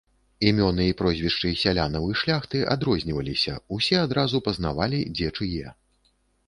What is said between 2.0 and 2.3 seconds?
і